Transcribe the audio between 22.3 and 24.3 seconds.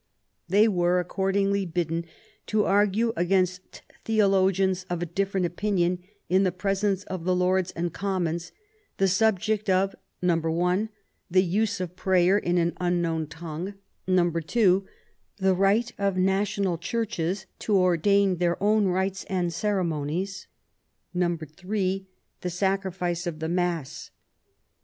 the sacrifice of the Mass.